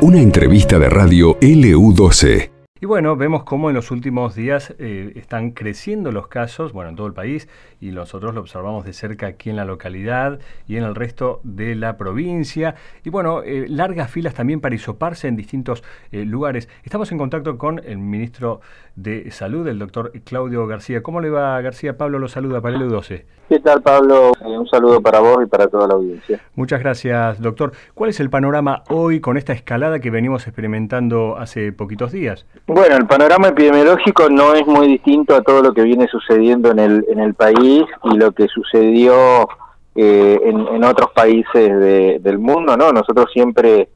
[0.00, 2.50] Una entrevista de radio LU12.
[2.82, 6.96] Y bueno, vemos cómo en los últimos días eh, están creciendo los casos, bueno, en
[6.96, 7.48] todo el país,
[7.80, 11.76] y nosotros lo observamos de cerca aquí en la localidad y en el resto de
[11.76, 12.74] la provincia.
[13.04, 16.68] Y bueno, eh, largas filas también para isoparse en distintos eh, lugares.
[16.82, 18.60] Estamos en contacto con el ministro
[18.96, 21.02] de Salud, el doctor Claudio García.
[21.02, 21.96] ¿Cómo le va, García?
[21.96, 23.24] Pablo lo saluda para el U12.
[23.48, 24.32] ¿Qué tal, Pablo?
[24.44, 26.40] un saludo para vos y para toda la audiencia.
[26.54, 27.72] Muchas gracias, doctor.
[27.94, 32.46] ¿Cuál es el panorama hoy con esta escalada que venimos experimentando hace poquitos días?
[32.66, 36.78] Bueno, el panorama epidemiológico no es muy distinto a todo lo que viene sucediendo en
[36.78, 39.48] el, en el país y lo que sucedió
[39.94, 42.92] eh, en, otros países del mundo, ¿no?
[42.92, 43.90] Nosotros siempre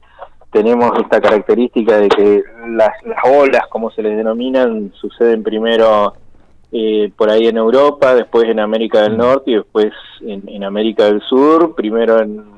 [0.51, 2.91] tenemos esta característica de que las,
[3.23, 6.13] olas, como se les denominan, suceden primero
[6.71, 11.21] eh, por ahí en Europa, después en América del Norte y después en, América del
[11.21, 12.57] Sur, primero en,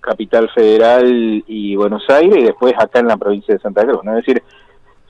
[0.00, 4.02] Capital Federal y Buenos Aires y después acá en la provincia de Santa Cruz.
[4.04, 4.16] ¿no?
[4.16, 4.42] Es decir,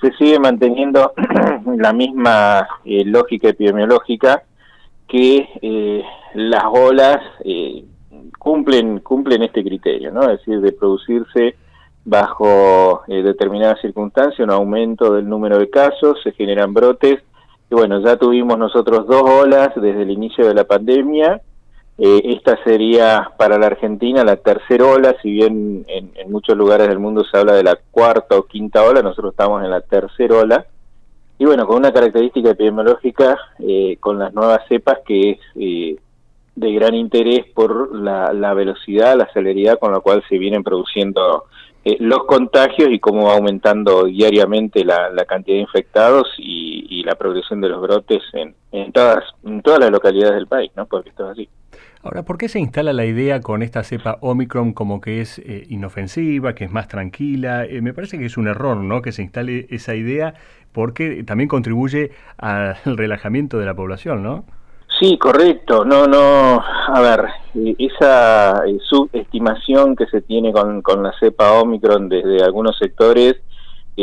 [0.01, 1.13] se sigue manteniendo
[1.77, 4.43] la misma eh, lógica epidemiológica
[5.07, 6.03] que eh,
[6.35, 7.85] las olas eh,
[8.39, 10.23] cumplen cumplen este criterio, ¿no?
[10.23, 11.57] Es decir, de producirse
[12.09, 17.21] bajo determinadas circunstancias un aumento del número de casos, se generan brotes
[17.71, 21.43] y bueno, ya tuvimos nosotros dos olas desde el inicio de la pandemia
[22.01, 27.01] eh, esta sería para la Argentina la tercera ola, si bien en, muchos lugares del
[27.01, 30.67] mundo se habla de la cuarta o quinta ola, nosotros estamos en la tercera ola.
[31.41, 35.97] Y bueno, con una característica epidemiológica, eh, con las nuevas cepas, que es eh,
[36.55, 41.47] de gran interés por la, velocidad, la celeridad con la cual se vienen produciendo
[41.85, 47.61] los contagios y cómo va aumentando diariamente la, cantidad de infectados y, y, la progresión
[47.61, 50.87] de los brotes en, en, todas, en todas las localidades del país, ¿no?
[50.87, 51.49] Porque esto es así.
[52.03, 55.67] Ahora, ¿por qué se instala la idea con esta cepa Omicron como que es eh,
[55.69, 57.65] inofensiva, que es más tranquila?
[57.65, 59.03] Eh, me parece que es un error, ¿no?
[59.03, 60.35] Que se instale esa idea
[60.73, 64.45] porque también contribuye al relajamiento de la población, ¿no?
[64.99, 65.85] Sí, correcto.
[65.85, 66.63] No, no.
[66.89, 72.77] A ver, eh, esa subestimación que se tiene con, con la cepa Omicron desde algunos
[72.79, 73.37] sectores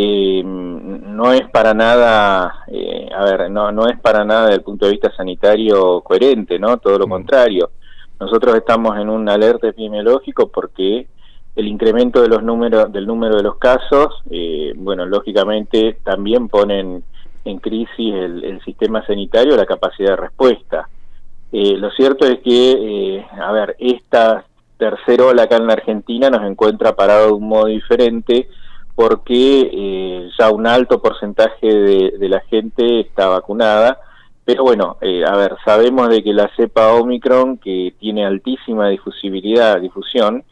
[0.03, 2.66] no es para nada,
[3.17, 6.78] a ver, no, no es para nada desde el punto de vista sanitario coherente, ¿no?
[6.78, 7.11] Todo lo mm.
[7.11, 7.69] contrario.
[8.19, 11.07] Nosotros estamos en un alerta epidemiológico porque
[11.55, 17.03] el incremento de los números del número de los casos, eh, bueno, lógicamente también ponen
[17.45, 20.89] en crisis el, sistema sanitario, la capacidad de respuesta.
[21.51, 24.45] Eh, lo cierto es que, eh, a ver, esta
[24.78, 28.50] tercera ola acá en la Argentina nos encuentra parado de un modo diferente
[28.94, 34.00] porque ya un alto porcentaje de la gente está vacunada
[34.45, 39.81] pero bueno, eh, a ver, sabemos de que la cepa Omicron, que tiene altísima difusibilidad,
[39.81, 40.44] difusión,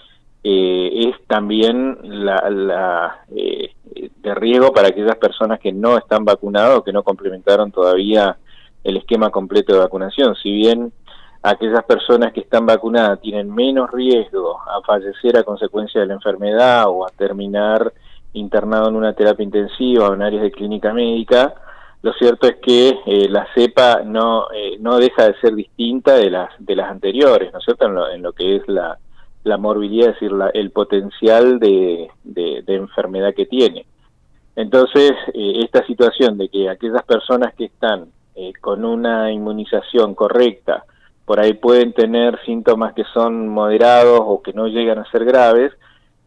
[0.43, 6.83] eh, es también la, eh, de riesgo para aquellas personas que no están vacunadas o
[6.83, 8.37] que no complementaron todavía
[8.83, 10.35] el esquema completo de vacunación.
[10.35, 10.91] Si bien
[11.41, 16.85] aquellas personas que están vacunadas tienen menos riesgo a fallecer a consecuencia de la enfermedad
[16.87, 17.93] o a terminar
[18.33, 21.53] internado en una terapia intensiva o en áreas de clínica médica,
[22.01, 26.29] lo cierto es que eh, la cepa no, eh, no deja de ser distinta de
[26.29, 28.97] las, de las anteriores, ¿no es cierto?, en lo, que es la,
[29.43, 33.85] la morbilidad, es decir, la, el potencial de, de, enfermedad que tiene.
[34.55, 38.07] Entonces, eh, esta situación de que aquellas personas que están
[38.61, 40.85] con una inmunización correcta,
[41.25, 45.71] por ahí pueden tener síntomas que son moderados o que no llegan a ser graves,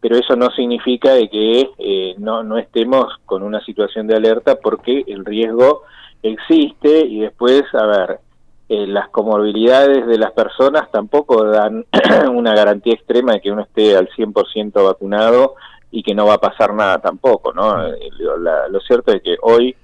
[0.01, 4.57] pero eso no significa de que eh, no, no estemos con una situación de alerta
[4.57, 5.83] porque el riesgo
[6.23, 8.21] existe y después, a ver,
[8.69, 11.85] eh, las comorbilidades de las personas tampoco dan
[12.33, 15.55] una garantía extrema de que uno esté al 100% vacunado
[15.91, 17.87] y que no va a pasar nada tampoco, ¿no?
[17.87, 19.75] Eh, lo cierto es que hoy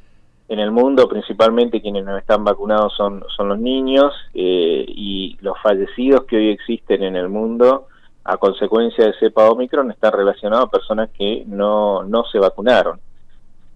[0.48, 6.24] en el mundo principalmente quienes no están vacunados son, son los niños y los fallecidos
[6.24, 7.86] que hoy existen en el mundo
[8.24, 13.00] a consecuencia de cepa Omicron está relacionado a personas que no, no se vacunaron.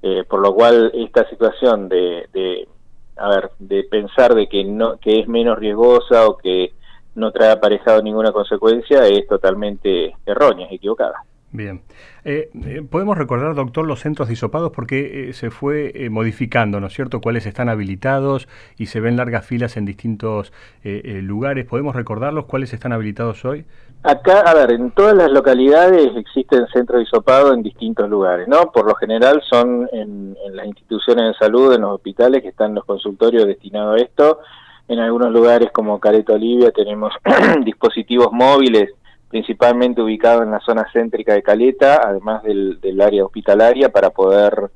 [0.02, 2.69] Eh, por lo cual esta situación de, de,
[3.16, 6.72] a ver, de pensar de que, no, que es menos riesgosa o que
[7.14, 11.24] no trae aparejado ninguna consecuencia es totalmente errónea, equivocada.
[11.56, 11.80] Bien.
[12.24, 16.92] Eh, eh, podemos recordar, doctor, los centros disopados porque eh, se fue modificando, ¿no es
[16.92, 17.20] cierto?
[17.20, 20.52] Cuáles están habilitados y se ven largas filas en distintos
[20.84, 21.64] lugares.
[21.64, 23.64] ¿Podemos recordarlos cuáles están habilitados hoy?
[24.06, 28.70] Acá, a ver, en todas las localidades existen centros disopados en distintos lugares, ¿no?
[28.70, 32.75] Por lo general son en, en las instituciones de salud, en los hospitales, que están
[32.75, 34.41] los consultorios destinados a esto.
[34.88, 37.12] En algunos lugares como Careto Olivia tenemos
[37.64, 38.91] dispositivos móviles
[39.29, 44.70] principalmente ubicado en la zona céntrica de Caleta, además del, área hospitalaria, para poder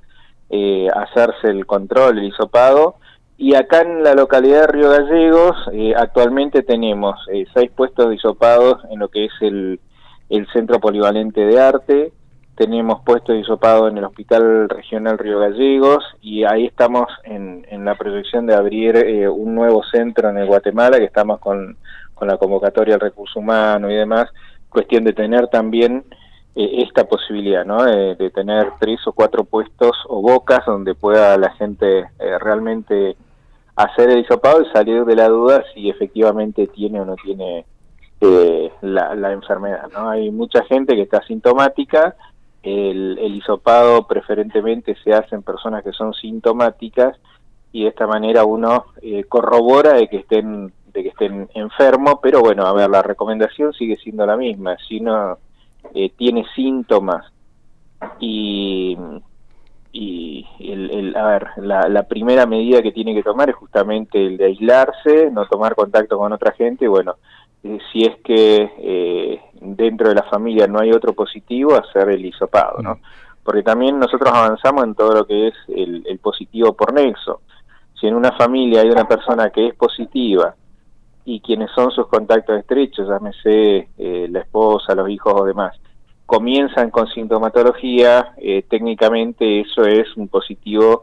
[0.50, 2.96] eh, hacerse el control, el hisopado.
[3.42, 8.16] Y acá en la localidad de Río Gallegos, eh, actualmente tenemos eh, seis puestos de
[8.16, 9.80] hisopados en lo que es el,
[10.28, 12.12] el Centro Polivalente de Arte,
[12.54, 17.86] tenemos puestos de hisopado en el Hospital Regional Río Gallegos y ahí estamos en, en
[17.86, 21.78] la proyección de abrir un nuevo centro en el Guatemala, que estamos con
[22.20, 24.28] con la convocatoria al recurso humano y demás,
[24.68, 26.04] cuestión de tener también
[26.54, 27.82] eh, esta posibilidad, ¿no?
[27.82, 33.16] de tener tres o cuatro puestos o bocas donde pueda la gente eh, realmente
[33.82, 37.64] hacer el hisopado y salir de la duda si efectivamente tiene o no tiene
[38.20, 40.10] eh, la, enfermedad, ¿no?
[40.10, 42.16] Hay mucha gente que está sintomática,
[42.62, 47.18] el, el hisopado preferentemente se hace en personas que son sintomáticas
[47.72, 48.86] y de esta manera uno
[49.28, 53.96] corrobora de que estén de que estén enfermos, pero bueno, a ver, la recomendación sigue
[53.96, 54.76] siendo la misma.
[54.88, 55.38] Si uno
[55.94, 57.26] eh, tiene síntomas
[58.18, 58.96] y,
[59.92, 64.46] y el, a ver, la, primera medida que tiene que tomar es justamente el de
[64.46, 67.16] aislarse, no tomar contacto con otra gente, bueno,
[67.64, 72.24] eh, si es que eh, dentro de la familia no hay otro positivo, hacer el
[72.24, 72.94] hisopado, ¿no?
[72.94, 73.00] Mm.
[73.42, 77.40] Porque también nosotros avanzamos en todo lo que es el, el positivo por nexo.
[77.98, 80.54] Si en una familia hay una persona que es positiva
[81.24, 85.76] y quienes son sus contactos estrechos, llámese eh, la esposa, los hijos o demás,
[86.30, 91.02] comienzan con sintomatología, eh, técnicamente eso es un positivo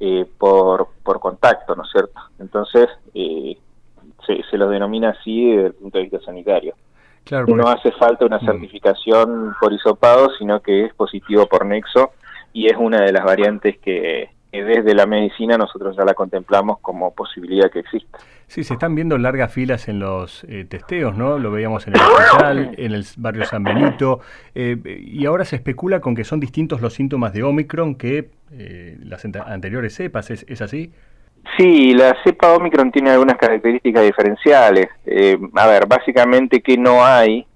[0.00, 2.18] eh, por, por contacto, ¿no es cierto?
[2.38, 6.74] Entonces, se, se lo denomina así desde el punto de vista sanitario.
[7.24, 8.46] Claro, No hace falta una mm.
[8.46, 12.12] certificación por hisopado, sino que es positivo por nexo
[12.54, 17.14] y es una de las variantes que, desde la medicina nosotros ya la contemplamos como
[17.14, 18.18] posibilidad que exista.
[18.52, 21.38] Sí, se están viendo largas filas en los eh, testeos, ¿no?
[21.38, 24.20] Lo veíamos en el hospital, en el barrio San Benito,
[24.54, 28.98] eh, y ahora se especula con que son distintos los síntomas de Omicron que eh,
[29.04, 30.92] las anteriores cepas, ¿es, así?
[31.56, 34.88] Sí, la cepa Omicron tiene algunas características diferenciales.
[35.54, 37.46] a ver, básicamente que no hay,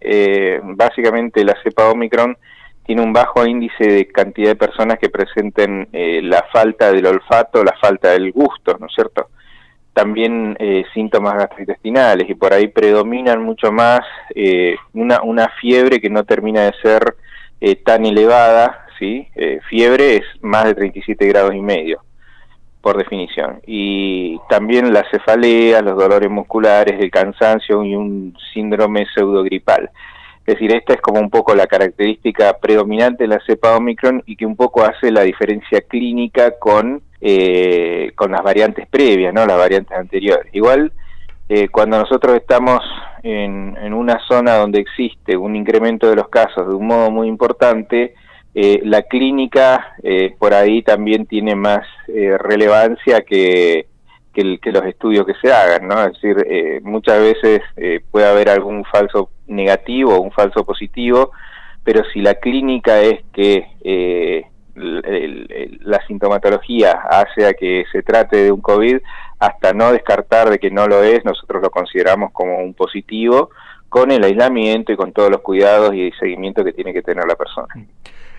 [0.62, 2.38] básicamente la cepa Omicron
[2.86, 7.64] tiene un bajo índice de cantidad de personas que presenten eh, la falta del olfato,
[7.64, 9.28] la falta del gusto, ¿no es cierto?
[9.92, 14.00] También eh, síntomas gastrointestinales y por ahí predominan mucho más
[14.34, 17.16] eh, una, una fiebre que no termina de ser
[17.84, 19.26] tan elevada, ¿sí?
[19.68, 22.02] fiebre es más de 37 grados y medio,
[22.82, 23.60] por definición.
[23.66, 29.90] Y también la cefalea, los dolores musculares, el cansancio y un síndrome pseudogripal.
[30.46, 34.36] Es decir, esta es como un poco la característica predominante de la cepa Omicron y
[34.36, 39.44] que un poco hace la diferencia clínica con, eh, con las variantes previas, ¿no?
[39.44, 40.46] las variantes anteriores.
[40.54, 40.92] Igual,
[41.48, 42.80] eh, cuando nosotros estamos
[43.24, 48.14] en, una zona donde existe un incremento de los casos de un modo muy importante,
[48.54, 49.96] eh, la clínica
[50.38, 53.86] por ahí también tiene más relevancia que,
[54.36, 56.04] que, los estudios que se hagan, ¿no?
[56.04, 61.32] Es decir, eh, muchas veces eh, puede haber algún falso negativo o un falso positivo,
[61.82, 64.44] pero si la clínica es que eh,
[64.74, 68.98] la sintomatología hace a que se trate de un COVID,
[69.38, 73.50] hasta no descartar de que no lo es, nosotros lo consideramos como un positivo,
[73.88, 77.36] con el aislamiento y con todos los cuidados y seguimiento que tiene que tener la
[77.36, 77.68] persona.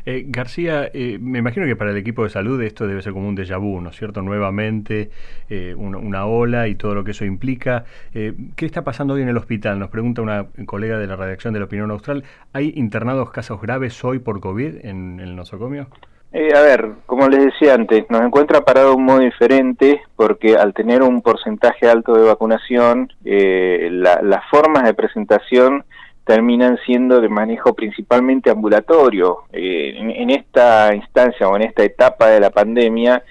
[0.10, 3.28] Eh, García, eh, me imagino que para el equipo de salud esto debe ser como
[3.28, 4.22] un déjà vu, ¿no es cierto?
[4.22, 5.10] Nuevamente
[5.50, 7.84] eh, una, ola y todo lo que eso implica.
[8.14, 9.78] ¿Qué está pasando hoy en el hospital?
[9.80, 12.24] Nos pregunta una colega de la redacción de la Opinión Austral.
[12.54, 15.88] ¿Hay internados casos graves hoy por COVID en, el nosocomio?
[16.34, 20.74] a ver, como les decía antes, nos encuentra parado de un modo diferente porque al
[20.74, 25.84] tener un porcentaje alto de vacunación, las formas de presentación
[26.28, 29.46] terminan siendo de manejo principalmente ambulatorio.
[29.54, 33.24] Eh, en, esta instancia o en esta etapa de la pandemia,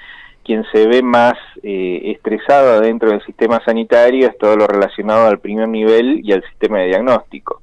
[0.43, 5.38] quien se ve más eh, estresado dentro del sistema sanitario es todo lo relacionado al
[5.38, 7.61] primer nivel y al sistema de diagnóstico.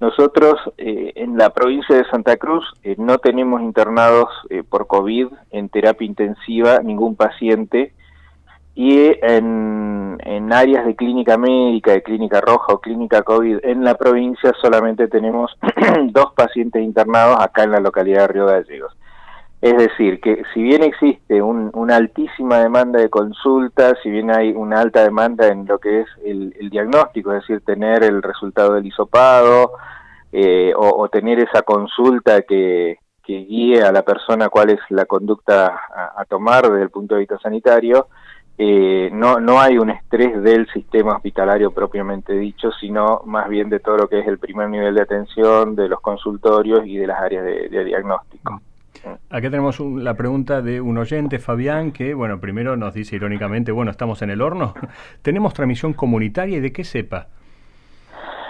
[0.00, 2.64] Nosotros eh, en la provincia de Santa Cruz
[2.98, 4.28] no tenemos internados
[4.68, 7.94] por COVID en terapia intensiva ningún paciente
[8.74, 13.94] y en, en, áreas de clínica médica, de clínica roja o clínica COVID en la
[13.94, 15.56] provincia solamente tenemos
[16.10, 18.96] dos pacientes internados acá en la localidad de Río Gallegos.
[19.64, 24.80] Es decir, que si bien existe una altísima demanda de consultas, si bien hay una
[24.80, 29.72] alta demanda en lo que es el, diagnóstico, es decir, tener el resultado del hisopado
[30.32, 35.80] eh, o, tener esa consulta que, que guíe a la persona cuál es la conducta
[36.14, 38.08] a tomar desde el punto de vista sanitario,
[38.56, 43.80] eh, no, no hay un estrés del sistema hospitalario propiamente dicho, sino más bien de
[43.80, 47.20] todo lo que es el primer nivel de atención, de los consultorios y de las
[47.20, 48.60] áreas de, diagnóstico.
[49.28, 53.90] Acá tenemos la pregunta de un oyente, Fabián, que, bueno, primero nos dice irónicamente, bueno,
[53.90, 54.72] estamos en el horno.
[55.22, 57.26] ¿Tenemos transmisión comunitaria y de qué sepa?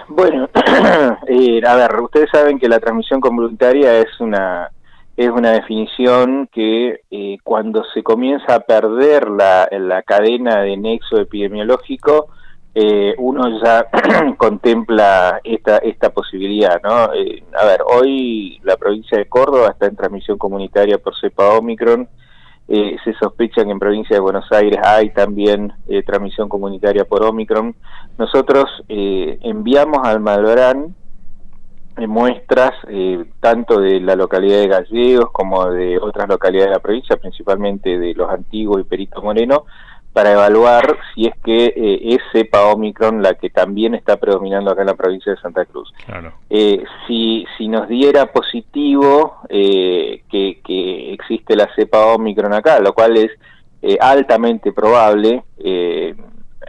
[0.07, 0.47] Bueno,
[1.27, 4.69] eh, a ver, ustedes saben que la transmisión comunitaria es una
[5.17, 11.19] es una definición que eh, cuando se comienza a perder la, la cadena de nexo
[11.19, 12.27] epidemiológico,
[12.73, 13.87] eh, uno ya
[14.37, 17.13] contempla esta, esta posibilidad, ¿no?
[17.13, 22.09] Eh, a ver, hoy la provincia de Córdoba está en transmisión comunitaria por cepa Omicron,
[22.67, 25.71] se sospecha que en provincia de Buenos Aires hay también
[26.03, 27.75] transmisión comunitaria por Omicron.
[28.17, 30.95] Nosotros enviamos al Malbrán
[31.97, 37.15] muestras eh, tanto de la localidad de Gallegos como de otras localidades de la provincia,
[37.17, 39.65] principalmente de Los Antiguos y Perito Moreno,
[40.11, 44.81] para evaluar si es que eh, es cepa Omicron la que también está predominando acá
[44.81, 45.93] en la provincia de Santa Cruz.
[46.49, 53.17] Eh, si, si nos diera positivo que, que, existe la cepa Omicron acá, lo cual
[53.17, 53.31] es
[53.99, 55.43] altamente probable,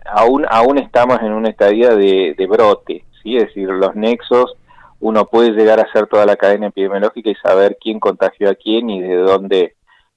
[0.06, 3.36] aún, aún estamos en una estadía de, de brote, ¿sí?
[3.36, 4.56] es decir, los nexos
[5.00, 8.90] uno puede llegar a hacer toda la cadena epidemiológica y saber quién contagió a quién
[8.90, 9.74] y de dónde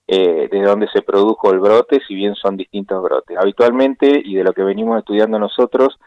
[0.07, 3.37] eh, de dónde se produjo el brote, si bien son distintos brotes.
[3.37, 5.99] Habitualmente, y de lo que venimos estudiando nosotros,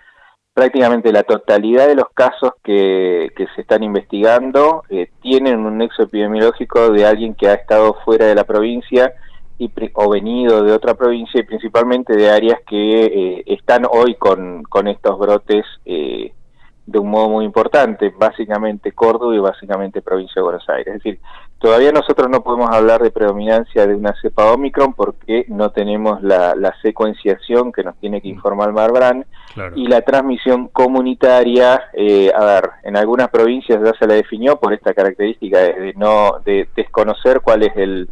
[0.52, 6.02] prácticamente la totalidad de los casos que, que se están investigando eh, tienen un nexo
[6.02, 9.14] epidemiológico de alguien que ha estado fuera de la provincia
[9.59, 14.64] y, o venido de otra provincia y principalmente de áreas que eh, están hoy con,
[14.64, 16.33] con estos brotes eh,
[16.87, 20.89] de un modo muy importante, básicamente Córdoba y básicamente provincia de Buenos Aires.
[20.89, 21.21] Es decir,
[21.59, 26.55] todavía nosotros no podemos hablar de predominancia de una cepa Omicron porque no tenemos la,
[26.83, 28.33] secuenciación que nos tiene que mm.
[28.33, 29.25] informar Marbrán
[29.77, 34.73] y la transmisión comunitaria, eh, a ver, en algunas provincias ya se la definió por
[34.73, 38.09] esta característica de, no de desconocer cuál es el,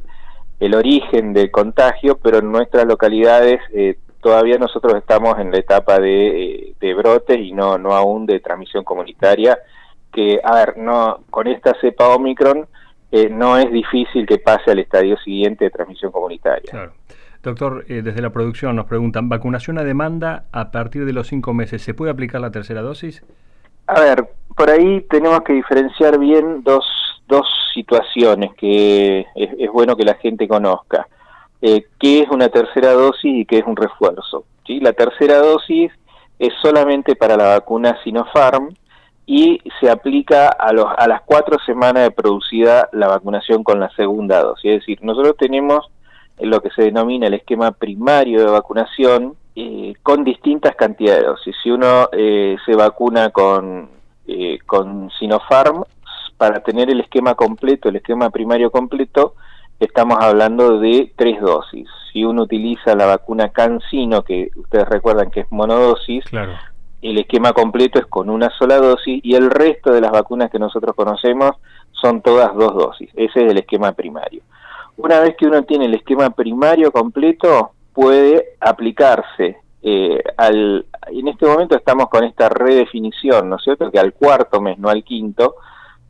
[0.60, 5.98] el origen del contagio, pero en nuestras localidades eh, todavía nosotros estamos en la etapa
[5.98, 9.58] de, de brotes y no, no aún de transmisión comunitaria,
[10.12, 12.66] que, a ver, no con esta cepa Omicron
[13.12, 16.70] eh, no es difícil que pase al estadio siguiente de transmisión comunitaria.
[16.70, 16.92] Claro.
[17.42, 21.54] Doctor, eh, desde la producción nos preguntan, ¿vacunación a demanda a partir de los cinco
[21.54, 21.82] meses?
[21.82, 23.24] ¿Se puede aplicar la tercera dosis?
[23.86, 26.84] A ver, por ahí tenemos que diferenciar bien dos,
[27.26, 31.08] dos situaciones que es, es bueno que la gente conozca
[31.62, 34.44] eh, qué es una tercera dosis y qué es un refuerzo.
[34.66, 35.90] La tercera dosis
[36.38, 38.74] es solamente para la vacuna Sinopharm
[39.26, 43.90] y se aplica a, los, a las cuatro semanas de producida la vacunación con la
[43.90, 44.70] segunda dosis.
[44.70, 45.90] Es decir, nosotros tenemos
[46.38, 51.56] lo que se denomina el esquema primario de vacunación eh, con distintas cantidades de dosis.
[51.62, 53.90] Si uno eh, se vacuna con,
[54.26, 55.84] eh, con Sinopharm,
[56.36, 59.34] para tener el esquema completo, el esquema primario completo,
[59.80, 61.88] estamos hablando de tres dosis.
[62.12, 66.24] Si uno utiliza la vacuna CanSino, que ustedes recuerdan que es monodosis,
[67.02, 70.58] el esquema completo es con una sola dosis y el resto de las vacunas que
[70.58, 71.52] nosotros conocemos
[71.92, 73.10] son todas dos dosis.
[73.14, 74.42] Ese es el esquema primario.
[74.96, 81.46] Una vez que uno tiene el esquema primario completo, puede aplicarse eh, al, en este
[81.46, 83.90] momento estamos con esta redefinición, ¿no es cierto?
[83.90, 85.54] Que al cuarto mes, no al quinto,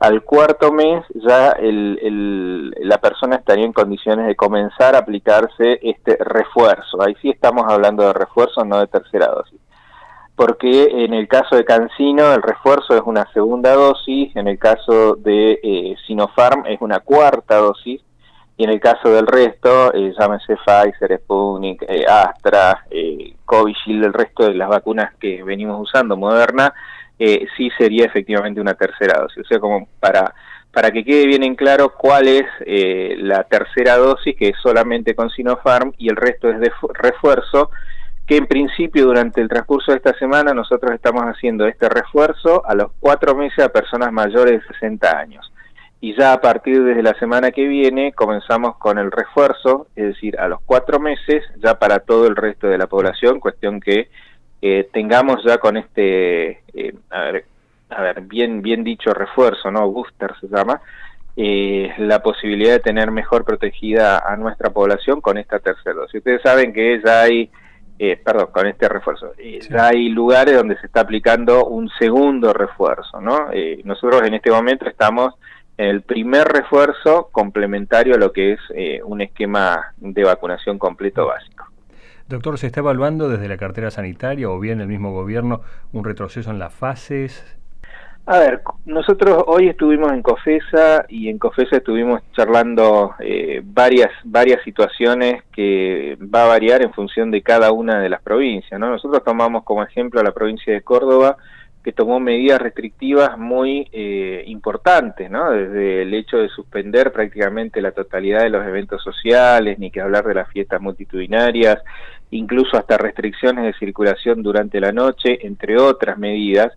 [0.01, 6.17] al cuarto mes ya el, la persona estaría en condiciones de comenzar a aplicarse este
[6.19, 7.03] refuerzo.
[7.03, 9.61] Ahí sí estamos hablando de refuerzo, no de tercera dosis.
[10.35, 15.17] Porque en el caso de Cancino el refuerzo es una segunda dosis, en el caso
[15.17, 18.01] de eh, Sinopharm es una cuarta dosis,
[18.57, 24.13] y en el caso del resto, eh, llámese Pfizer, Sputnik, eh, Astra, eh, Covishield, el
[24.15, 26.73] resto de las vacunas que venimos usando, Moderna,
[27.23, 29.45] eh, sí sería efectivamente una tercera dosis.
[29.45, 30.35] O sea, como para,
[30.73, 35.15] para que quede bien en claro cuál es eh, la tercera dosis, que es solamente
[35.15, 37.71] con Sinopharm, y el resto es de refuerzo,
[38.27, 42.75] que en principio durante el transcurso de esta semana nosotros estamos haciendo este refuerzo a
[42.75, 45.53] los cuatro meses a personas mayores de 60 años.
[46.01, 50.41] Y ya a partir de la semana que viene comenzamos con el refuerzo, es decir,
[50.41, 54.09] a los cuatro meses ya para todo el resto de la población, cuestión que
[54.63, 57.45] eh, tengamos ya con este, eh, a, ver,
[57.89, 59.91] a ver, bien, bien dicho refuerzo, ¿no?
[59.91, 60.83] Booster se llama,
[61.37, 66.19] eh, la posibilidad de tener mejor protegida a nuestra población con esta tercera dosis.
[66.19, 67.51] Ustedes saben que ya hay,
[68.23, 69.33] perdón, con este refuerzo,
[69.71, 73.49] ya hay lugares donde se está aplicando un segundo refuerzo, ¿no?
[73.85, 75.35] nosotros en este momento estamos
[75.77, 78.61] en el primer refuerzo complementario a lo que es
[79.05, 81.70] un esquema de vacunación completo básico.
[82.31, 86.53] Doctor, ¿se está evaluando desde la cartera sanitaria o bien el mismo gobierno un retroceso
[86.53, 87.59] en las fases?
[88.25, 94.63] A ver, nosotros hoy estuvimos en COFESA y en COFESA estuvimos charlando eh, varias varias
[94.63, 98.79] situaciones que va a variar en función de cada una de las provincias.
[98.79, 98.91] ¿no?
[98.91, 101.37] Nosotros tomamos como ejemplo la provincia de Córdoba,
[101.83, 105.51] que tomó medidas restrictivas muy eh, importantes, ¿no?
[105.51, 110.25] desde el hecho de suspender prácticamente la totalidad de los eventos sociales, ni que hablar
[110.27, 111.79] de las fiestas multitudinarias,
[112.31, 116.73] incluso hasta restricciones de circulación durante la noche, entre otras medidas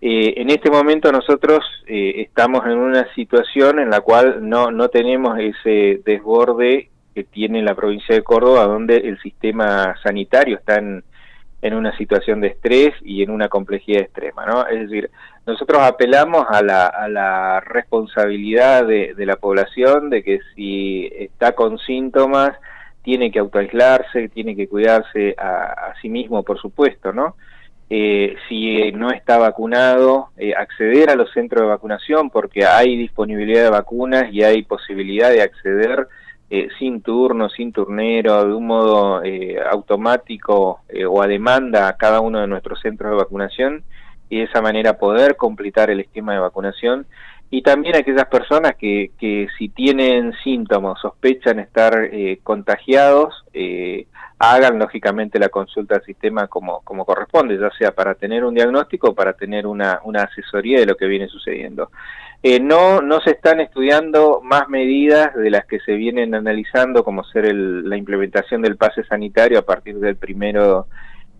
[0.00, 4.88] eh, en este momento nosotros eh, estamos en una situación en la cual no, no
[4.88, 11.02] tenemos ese desborde que tiene la provincia de Córdoba, donde el sistema sanitario está en,
[11.62, 14.46] una situación de estrés y en una complejidad extrema.
[14.46, 14.68] ¿no?
[14.68, 15.10] Es decir,
[15.46, 21.56] nosotros apelamos a la, a la responsabilidad de, de, la población, de que si está
[21.56, 22.52] con síntomas,
[23.06, 27.36] tiene que autoaislarse, tiene que cuidarse a, sí mismo, por supuesto, ¿no?
[27.88, 33.62] Eh, si no está vacunado, eh, acceder a los centros de vacunación porque hay disponibilidad
[33.62, 36.08] de vacunas y hay posibilidad de acceder
[36.50, 39.22] eh, sin turno, sin turnero, de un modo
[39.70, 43.84] automático o a demanda a cada uno de nuestros centros de vacunación
[44.28, 47.06] y de esa manera poder completar el esquema de vacunación
[47.50, 52.10] y también aquellas personas que, que si tienen síntomas, sospechan estar
[52.42, 54.06] contagiados, eh,
[54.38, 59.08] hagan lógicamente la consulta al sistema como, como corresponde, ya sea para tener un diagnóstico
[59.08, 61.90] o para tener una, una asesoría de lo que viene sucediendo.
[62.42, 67.24] Eh, no, no se están estudiando más medidas de las que se vienen analizando, como
[67.24, 70.86] ser la implementación del pase sanitario a partir del primero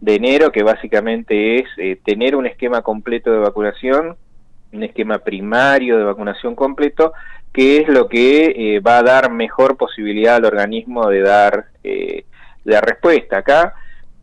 [0.01, 4.17] de enero, que básicamente es eh, tener un esquema completo de vacunación,
[4.73, 7.12] un esquema primario de vacunación completo,
[7.52, 11.66] que es lo que eh, va a dar mejor posibilidad al organismo de dar
[12.64, 13.38] la respuesta.
[13.38, 13.75] Acá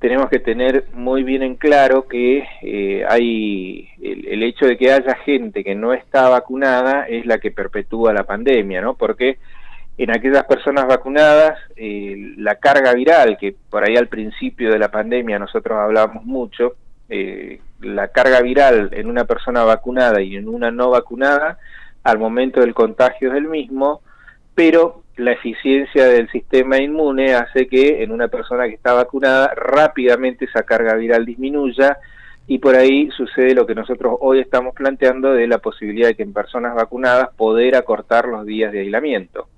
[0.04, 5.16] tenemos que tener muy bien en claro que eh, hay el, hecho de que haya
[5.24, 8.96] gente que no está vacunada es la que perpetúa la pandemia, ¿no?
[8.96, 9.38] Porque
[9.98, 14.92] en aquellas personas vacunadas eh, la carga viral, que por ahí al principio de la
[14.92, 16.74] pandemia nosotros hablábamos mucho,
[17.16, 21.60] eh, la carga viral en una persona vacunada y en una no vacunada,
[22.04, 24.02] al momento del contagio es el mismo,
[24.56, 30.46] pero la eficiencia del sistema inmune hace que en una persona que está vacunada rápidamente
[30.46, 32.00] esa carga viral disminuya
[32.48, 36.24] y por ahí sucede lo que nosotros hoy estamos planteando de la posibilidad de que
[36.24, 39.50] en personas vacunadas poder acortar los días de aislamiento.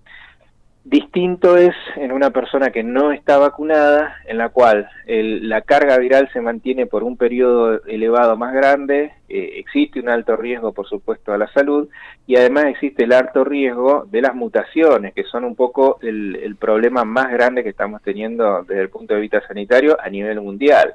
[0.86, 6.30] Distinto es en una persona que no está vacunada, en la cual la carga viral
[6.32, 11.34] se mantiene por un periodo elevado más grande, eh, existe un alto riesgo, por supuesto,
[11.34, 11.90] a la salud,
[12.28, 17.04] y además existe el alto riesgo de las mutaciones, que son un poco el, problema
[17.04, 20.94] más grande que estamos teniendo desde el punto de vista sanitario a nivel mundial.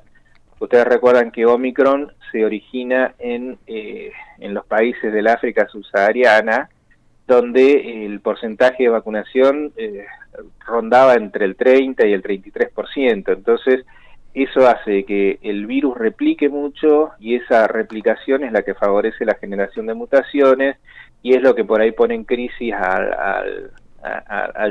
[0.61, 6.69] Ustedes recuerdan que Omicron se origina en, eh, en los países del África subsahariana,
[7.31, 10.05] donde el porcentaje de vacunación eh,
[10.67, 13.33] rondaba entre el 30 y el 33%.
[13.33, 13.87] Entonces,
[14.35, 19.35] eso hace que el virus replique mucho y esa replicación es la que favorece la
[19.35, 20.77] generación de mutaciones
[21.23, 23.71] y es lo que por ahí pone en crisis al,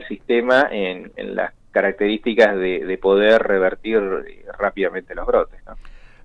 [0.08, 4.02] sistema en, las características de, poder revertir
[4.58, 5.60] rápidamente los brotes.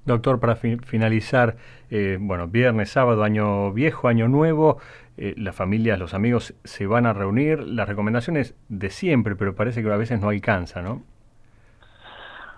[0.05, 1.57] Doctor, para finalizar,
[1.91, 4.79] eh, bueno, viernes, sábado, año viejo, año nuevo,
[5.17, 9.83] eh, las familias, los amigos se van a reunir, las recomendaciones de siempre, pero parece
[9.83, 11.03] que a veces no alcanza, ¿no?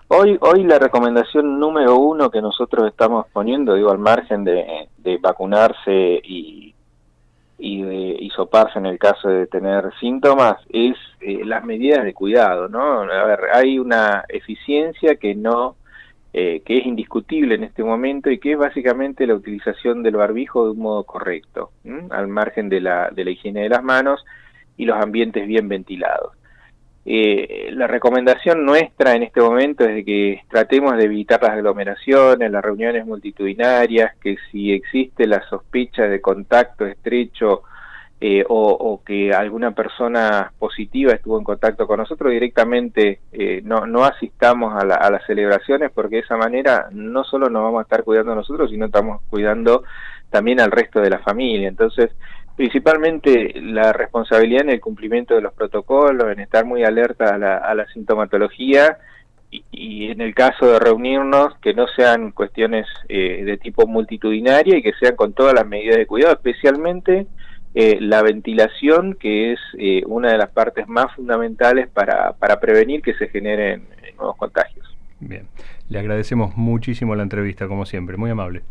[0.09, 4.87] Hoy, hoy la recomendación número uno que nosotros estamos poniendo, digo, al margen de,
[5.21, 6.73] vacunarse y,
[7.57, 12.69] y de hisoparse en el caso de tener síntomas, es eh, las medidas de cuidado,
[12.69, 13.01] ¿no?
[13.01, 15.75] A ver, hay una eficiencia que no
[16.39, 20.65] eh, que es indiscutible en este momento y que es básicamente la utilización del barbijo
[20.65, 21.71] de un modo correcto,
[22.11, 24.23] al margen de la, de la higiene de las manos
[24.77, 26.33] y los ambientes bien ventilados.
[27.07, 32.51] Eh, la recomendación nuestra en este momento es de que tratemos de evitar las aglomeraciones,
[32.51, 37.63] las reuniones multitudinarias, que si existe la sospecha de contacto estrecho
[38.19, 44.05] eh, o, que alguna persona positiva estuvo en contacto con nosotros, directamente eh, no, no
[44.05, 48.31] asistamos a, las celebraciones porque de esa manera no solo nos vamos a estar cuidando
[48.31, 49.83] a nosotros, sino estamos cuidando
[50.31, 51.67] también al resto de la familia.
[51.67, 52.09] Entonces,
[52.55, 57.57] principalmente la responsabilidad en el cumplimiento de los protocolos, en estar muy alerta a la,
[57.57, 58.97] a la sintomatología
[59.71, 64.81] y, en el caso de reunirnos, que no sean cuestiones eh, de tipo multitudinaria y
[64.81, 67.27] que sean con todas las medidas de cuidado, especialmente
[67.79, 73.03] eh, la ventilación, que es eh, una de las partes más fundamentales para, para prevenir
[73.03, 73.83] que se generen
[74.17, 74.97] nuevos contagios.
[75.19, 75.47] Bien,
[75.87, 78.63] le agradecemos muchísimo la entrevista, como siempre, muy amable.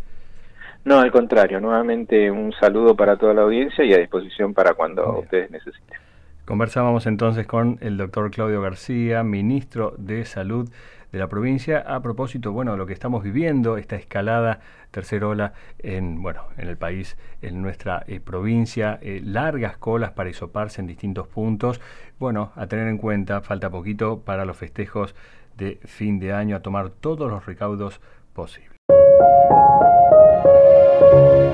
[0.84, 5.20] No, al contrario, nuevamente un saludo para toda la audiencia y a disposición para cuando
[5.20, 6.00] ustedes necesiten.
[6.44, 10.68] Conversábamos entonces con el doctor Claudio García, ministro de Salud
[11.16, 16.22] de la provincia, a propósito, bueno, lo que estamos viviendo, esta escalada tercera ola en,
[16.22, 21.26] bueno, en el país, en nuestra eh, provincia, eh, largas colas para isoparse en distintos
[21.26, 21.80] puntos.
[22.18, 25.14] Bueno, a tener en cuenta, falta poquito para los festejos
[25.56, 28.00] de fin de año, a tomar todos los recaudos
[28.34, 28.76] posibles.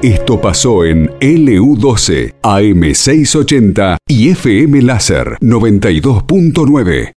[0.02, 7.10] Esto pasó en LU12, AM680 y FM Láser 92.9.